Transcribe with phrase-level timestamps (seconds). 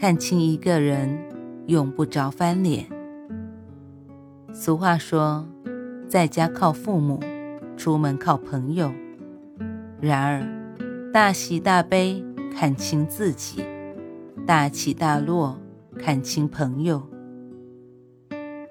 [0.00, 1.18] 看清一个人，
[1.66, 2.86] 用不着翻脸。
[4.52, 5.44] 俗话说，
[6.06, 7.18] 在家靠父母，
[7.76, 8.92] 出门靠朋友。
[10.00, 10.46] 然而，
[11.12, 12.24] 大喜大悲
[12.54, 13.64] 看清自己，
[14.46, 15.58] 大起大落
[15.98, 17.02] 看清朋友。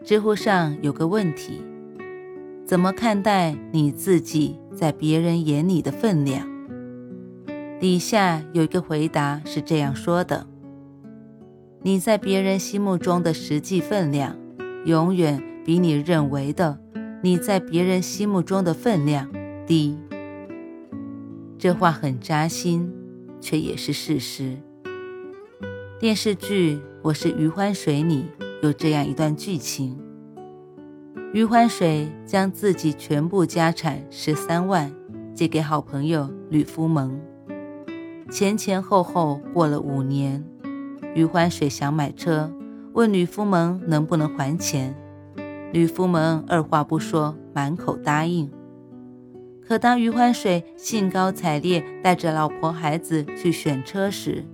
[0.06, 1.62] 知乎上有个问题：
[2.64, 6.48] 怎么看待你自己在别人眼里的分量？
[7.82, 10.48] 底下有一个回答是这样说的。
[11.84, 14.36] 你在别人心目中的实际分量，
[14.86, 16.80] 永远比你认为的
[17.22, 19.30] 你在别人心目中的分量
[19.66, 19.96] 低。
[21.58, 22.92] 这话很扎心，
[23.40, 24.58] 却也是事实。
[26.00, 28.26] 电视剧《我是余欢水》里
[28.62, 29.98] 有这样一段剧情：
[31.32, 34.92] 余欢水将自己全部家产十三万
[35.34, 37.20] 借给好朋友吕夫蒙，
[38.32, 40.44] 前前后后过了五年。
[41.16, 42.52] 余欢水想买车，
[42.94, 44.96] 问吕夫蒙能不能还钱。
[45.74, 48.50] 吕夫蒙二话不说，满口答应。
[49.66, 54.46] 可当余欢水兴高采烈带着老婆孩子去选车时，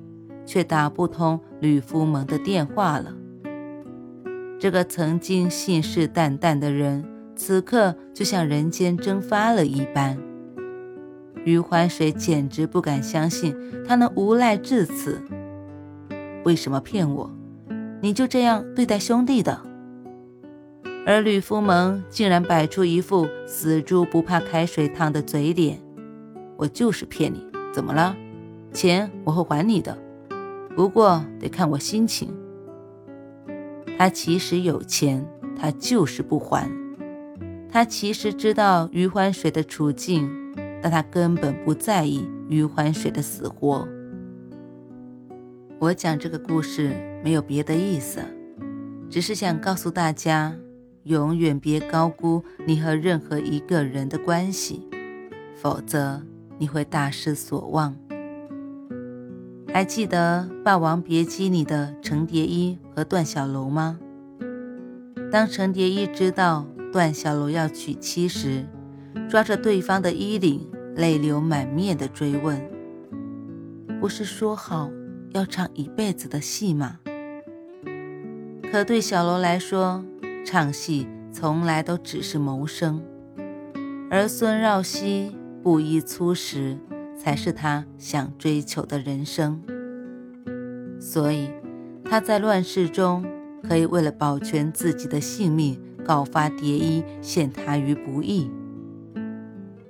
[0.45, 3.13] 却打不通吕夫蒙的电话了。
[4.59, 7.05] 这个曾经信誓旦旦的人，
[7.35, 10.17] 此刻就像人间蒸发了一般。
[11.45, 13.55] 余欢水简直不敢相信，
[13.85, 15.21] 他能无赖至此。
[16.43, 17.31] 为什么骗我？
[18.01, 19.61] 你就这样对待兄弟的？
[21.05, 25.79] 而吕夫蒙竟然摆出一副死猪不怕开水烫的嘴脸。
[26.57, 28.15] 我就是骗你，怎么了？
[28.73, 29.97] 钱我会还你的，
[30.75, 32.33] 不过得看我心情。
[33.97, 35.25] 他其实有钱，
[35.55, 36.69] 他就是不还。
[37.69, 40.29] 他其实知道余欢水的处境，
[40.81, 43.87] 但他根本不在意余欢水的死活。
[45.83, 46.95] 我讲这个故事
[47.25, 48.21] 没有别的意思，
[49.09, 50.55] 只是想告诉大家，
[51.03, 54.87] 永远别高估你和任何一个人的关系，
[55.53, 56.23] 否则
[56.57, 57.97] 你会大失所望。
[59.73, 63.99] 还记得《霸王别姬》里的程蝶衣和段小楼吗？
[65.29, 68.65] 当程蝶衣知道段小楼要娶妻时，
[69.29, 72.57] 抓着对方的衣领，泪流满面的追问
[73.99, 74.89] ：“不是说好？”
[75.33, 76.99] 要唱一辈子的戏吗？
[78.71, 80.03] 可对小楼来说，
[80.45, 83.03] 唱戏从来都只是谋生，
[84.11, 86.77] 而孙绕膝布衣粗食
[87.17, 89.59] 才是他想追求的人生。
[90.99, 91.49] 所以，
[92.05, 93.25] 他在乱世中
[93.67, 98.51] 可以为了保全自己的性命，告发蝶衣陷他于不义，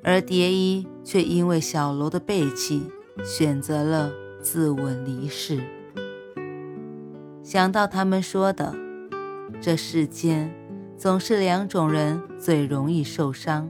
[0.04, 2.84] 而蝶衣却因为小楼的背弃，
[3.26, 4.23] 选择了。
[4.44, 5.64] 自刎离世。
[7.42, 8.76] 想到他们说的，
[9.62, 10.54] 这世间
[10.98, 13.70] 总是两种人最容易受伤，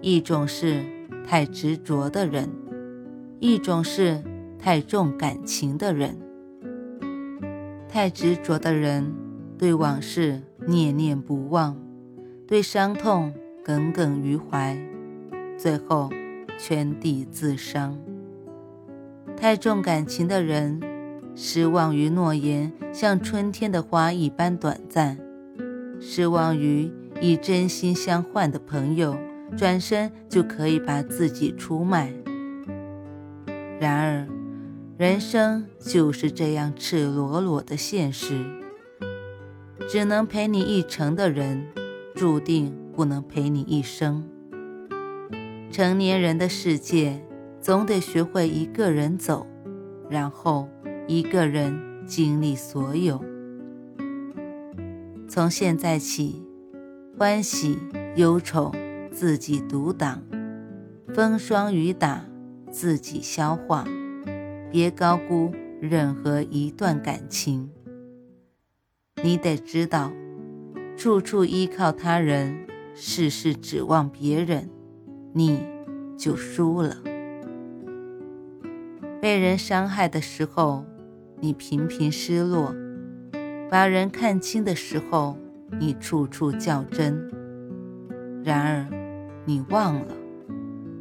[0.00, 0.84] 一种是
[1.24, 2.50] 太执着的人，
[3.38, 4.22] 一种是
[4.58, 6.18] 太重感情的人。
[7.88, 9.12] 太执着的人
[9.56, 11.76] 对往事念念不忘，
[12.46, 13.32] 对伤痛
[13.64, 14.76] 耿耿于怀，
[15.56, 16.10] 最后
[16.58, 17.96] 圈地自伤。
[19.40, 20.78] 太重感情的人，
[21.34, 25.18] 失望于诺言像春天的花一般短暂，
[25.98, 26.92] 失望于
[27.22, 29.16] 以真心相换的朋友，
[29.56, 32.12] 转身就可以把自己出卖。
[33.80, 34.28] 然而，
[34.98, 38.44] 人生就是这样赤裸裸的现实，
[39.88, 41.66] 只能陪你一程的人，
[42.14, 44.22] 注定不能陪你一生。
[45.72, 47.24] 成年人的世界。
[47.60, 49.46] 总得学会一个人走，
[50.08, 50.68] 然后
[51.06, 53.22] 一个人经历所有。
[55.28, 56.42] 从现在起，
[57.18, 57.78] 欢喜
[58.16, 58.72] 忧愁
[59.12, 60.22] 自己独挡，
[61.14, 62.24] 风霜雨打
[62.70, 63.86] 自己消化，
[64.72, 67.70] 别高估任何一段感情。
[69.22, 70.10] 你得知道，
[70.96, 74.70] 处处依靠他人，事事指望别人，
[75.34, 75.60] 你
[76.16, 76.96] 就输了。
[79.20, 80.82] 被人伤害的时候，
[81.40, 82.74] 你频频失落；
[83.70, 85.36] 把人看清的时候，
[85.78, 87.30] 你处处较真。
[88.42, 88.86] 然而，
[89.44, 90.14] 你忘了，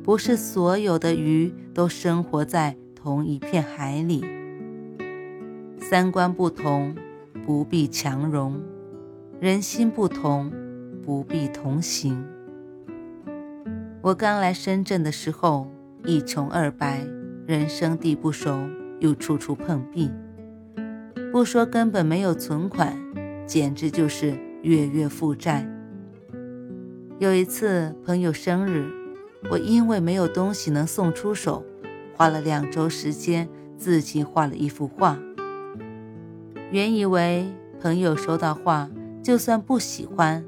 [0.04, 4.26] 不是所有的鱼都生活在同一片海里。
[5.80, 6.94] 三观不同，
[7.46, 8.60] 不必强融；
[9.40, 10.52] 人心不同，
[11.06, 12.22] 不必同行。
[14.02, 15.72] 我刚来深圳的时候，
[16.04, 17.08] 一穷二白。
[17.50, 18.70] 人生地不熟，
[19.00, 20.12] 又处处碰壁，
[21.32, 22.96] 不说根本没有存款，
[23.48, 25.68] 简直就是月月负债。
[27.18, 28.88] 有一次朋友生日，
[29.50, 31.66] 我因为没有东西能送出手，
[32.16, 35.18] 花了两周时间自己画了一幅画。
[36.70, 38.88] 原以为朋友收到画，
[39.24, 40.46] 就算不喜欢，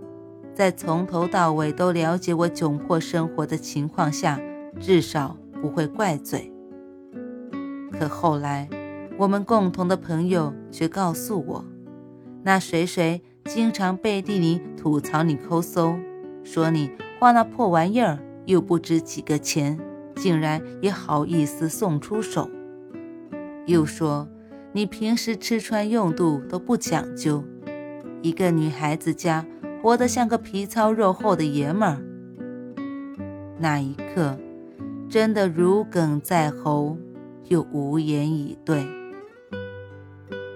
[0.54, 4.40] 在从头到尾都了解我窘迫生活的情况下，
[4.80, 6.54] 至少不会怪罪。
[8.02, 8.68] 可后来，
[9.16, 11.64] 我们共同的朋友却告诉我，
[12.42, 16.00] 那谁谁经常背地里吐槽你抠搜，
[16.44, 16.90] 说你
[17.20, 19.80] 画那破玩意儿又不值几个钱，
[20.16, 22.50] 竟然也好意思送出手。
[23.68, 24.28] 又说
[24.74, 27.44] 你平时吃穿用度都不讲究，
[28.24, 29.46] 一个女孩子家
[29.84, 32.02] 活得像个皮糙肉厚的爷们儿。
[33.60, 34.40] 那一刻，
[35.08, 36.98] 真的如鲠在喉。
[37.52, 38.88] 又无言以对。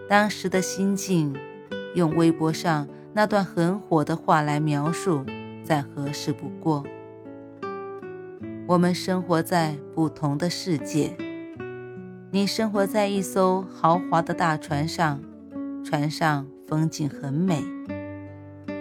[0.08, 1.36] 当时的心境，
[1.94, 5.26] 用微博上那段很火的话来描述，
[5.62, 6.86] 再合适不过。
[8.66, 11.18] 我们生活在不同的世界，
[12.32, 15.20] 你生活在一艘豪华的大船上，
[15.84, 17.62] 船上风景很美，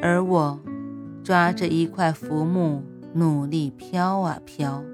[0.00, 0.60] 而我
[1.24, 4.84] 抓着一块浮木，努力飘啊飘。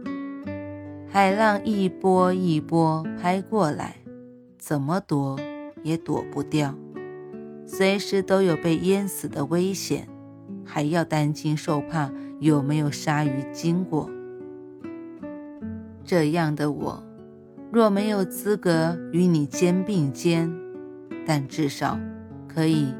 [1.12, 3.96] 海浪一波一波拍过来，
[4.60, 5.36] 怎么躲
[5.82, 6.72] 也躲不掉，
[7.66, 10.06] 随时都有被淹死的危险，
[10.64, 14.08] 还要担惊受怕有没有鲨鱼经过。
[16.04, 17.02] 这样的我，
[17.72, 20.48] 若没有资格与你肩并肩，
[21.26, 21.98] 但至少
[22.46, 22.94] 可以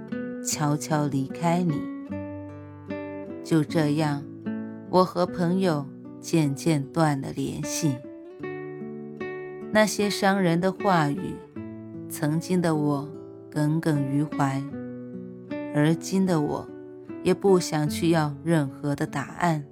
[0.45, 1.81] 悄悄离开你。
[3.45, 4.25] 就这样，
[4.91, 5.87] 我和朋友。
[6.21, 7.97] 渐渐断了联系。
[9.73, 11.35] 那些伤人的话语，
[12.09, 13.09] 曾经的我
[13.51, 14.63] 耿耿于怀，
[15.75, 16.69] 而今的我
[17.23, 19.65] 也不想去要任何的答案。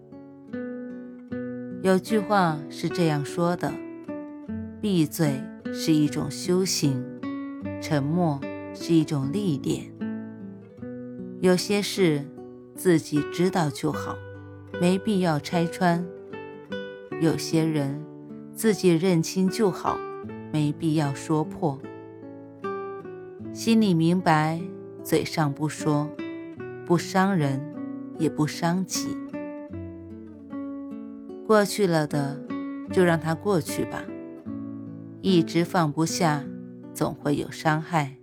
[1.82, 3.72] 有句话是这样说的：
[4.80, 5.40] 闭嘴
[5.72, 7.04] 是一种修行，
[7.80, 8.40] 沉默
[8.74, 9.90] 是一种历练。
[11.40, 12.24] 有些事
[12.74, 14.16] 自己知道就好，
[14.80, 16.04] 没必要拆穿。
[17.20, 18.00] 有些人
[18.52, 19.98] 自己认清就好，
[20.52, 21.76] 没必要说破。
[23.52, 24.60] 心里明白，
[25.02, 26.08] 嘴上不说，
[26.86, 27.60] 不伤人，
[28.18, 29.16] 也不伤己。
[31.44, 32.40] 过去了的，
[32.92, 34.04] 就让它过去吧。
[35.20, 36.44] 一直放不下，
[36.94, 38.14] 总会有伤害。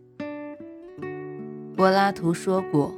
[1.75, 2.95] 柏拉图说过：“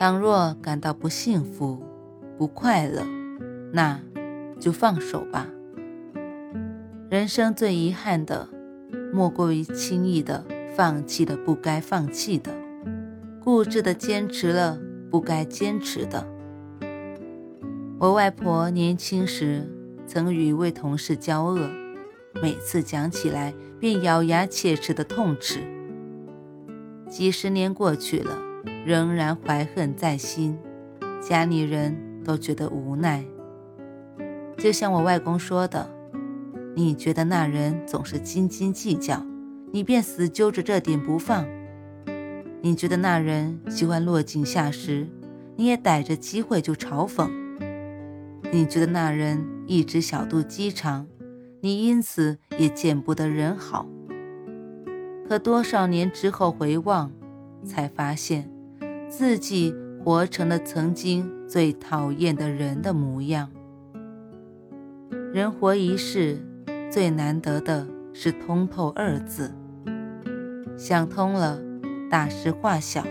[0.00, 1.82] 倘若感到不幸福、
[2.38, 3.02] 不快乐，
[3.70, 4.00] 那……”
[4.64, 5.46] 就放手吧。
[7.10, 8.48] 人生最遗憾的，
[9.12, 10.42] 莫过于轻易的
[10.74, 12.50] 放弃了不该放弃的，
[13.42, 14.80] 固执的坚持了
[15.10, 16.26] 不该坚持的。
[17.98, 19.70] 我外婆年轻时
[20.06, 21.68] 曾与一位同事交恶，
[22.40, 25.60] 每次讲起来便咬牙切齿的痛斥。
[27.06, 28.38] 几十年过去了，
[28.86, 30.58] 仍然怀恨在心，
[31.20, 31.94] 家里人
[32.24, 33.22] 都觉得无奈。
[34.58, 35.90] 就像我外公说的，
[36.74, 39.24] 你觉得那人总是斤斤计较，
[39.72, 41.44] 你便死揪着这点不放；
[42.62, 45.06] 你觉得那人喜欢落井下石，
[45.56, 47.28] 你也逮着机会就嘲讽；
[48.52, 51.06] 你觉得那人一直小肚鸡肠，
[51.60, 53.86] 你因此也见不得人好。
[55.28, 57.10] 可多少年之后回望，
[57.64, 58.50] 才发现
[59.08, 63.50] 自己活成了曾经最讨厌的人的模样。
[65.34, 66.38] 人活一世，
[66.88, 69.50] 最难得的是通透二字。
[70.76, 71.60] 想通了，
[72.08, 73.02] 大事化小；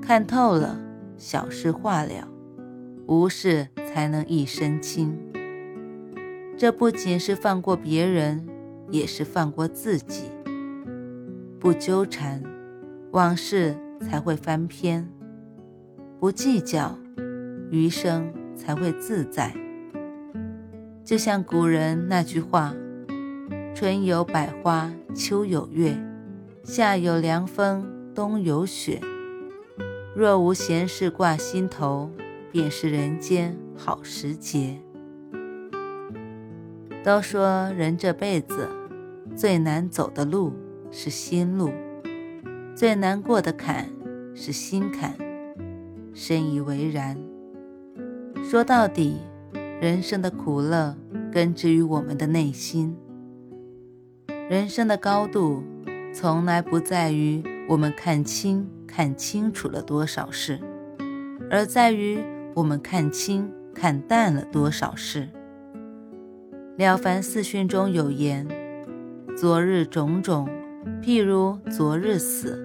[0.00, 0.80] 看透了，
[1.16, 2.28] 小事化了。
[3.08, 5.18] 无事才能一身轻。
[6.56, 8.46] 这不仅是放过别人，
[8.92, 10.30] 也是放过自己。
[11.58, 12.40] 不纠缠，
[13.10, 15.04] 往事才会翻篇；
[16.20, 16.96] 不计较，
[17.72, 19.52] 余生才会自在。
[21.04, 22.74] 就像古人那句话
[23.76, 25.94] ：“春有百花，秋有月，
[26.62, 29.02] 夏有凉风，冬有雪。
[30.16, 32.10] 若无闲事挂心头，
[32.50, 34.80] 便是人间好时节。
[37.02, 38.66] 都说人这辈子
[39.36, 40.54] 最难走的路
[40.90, 41.70] 是心路，
[42.74, 43.90] 最难过的坎
[44.34, 45.14] 是心坎，
[46.14, 47.14] 深以为然。
[48.42, 49.18] 说到底，
[49.84, 50.96] 人生的苦乐
[51.30, 52.96] 根植于我们的内心。
[54.48, 55.62] 人生的高度，
[56.10, 60.58] 从来不在于我们看清、看清楚了多少事，
[61.50, 62.18] 而在于
[62.54, 65.28] 我们看清、看淡了多少事。
[66.78, 68.48] 《了凡四训》中有言
[69.36, 70.48] ：“昨日种种，
[71.02, 72.56] 譬如昨日死；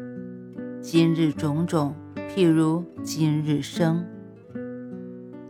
[0.81, 1.93] 今日种种，
[2.33, 4.05] 譬如今日生。”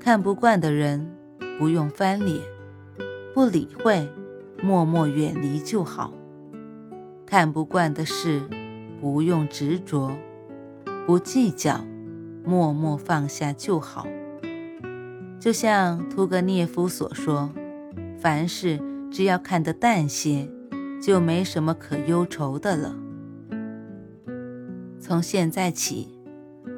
[0.01, 1.07] 看不惯的人，
[1.59, 2.41] 不用翻脸，
[3.33, 4.07] 不理会，
[4.63, 6.13] 默默远离就好。
[7.25, 8.41] 看不惯的事，
[9.01, 10.15] 不用执着，
[11.05, 11.83] 不计较，
[12.45, 14.07] 默默放下就好。
[15.37, 17.51] 就像屠格涅夫所说
[18.17, 18.79] ：“凡事
[19.11, 20.49] 只要看得淡些，
[21.01, 22.95] 就没什么可忧愁的了。”
[24.97, 26.17] 从现在起，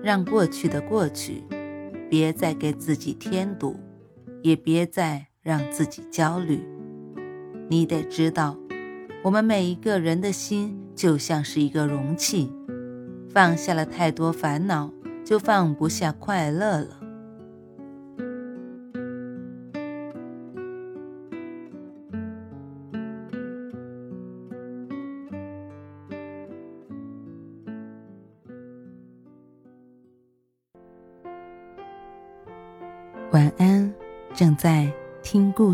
[0.01, 1.43] 让过去的过去，
[2.09, 3.79] 别再给自己添堵，
[4.41, 6.65] 也别再让自己焦虑。
[7.69, 8.57] 你得知道。
[9.23, 12.51] 我们每一个人的心就像是一个容器，
[13.29, 14.91] 放下了太多烦恼，
[15.23, 17.00] 就放不下快乐了。